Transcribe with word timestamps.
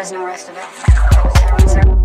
There's 0.00 0.12
no 0.12 0.24
rest 0.24 0.48
of 0.48 0.56
it. 0.56 1.99